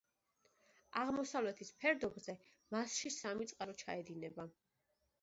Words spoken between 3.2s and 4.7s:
სამი წყარო ჩაედინება.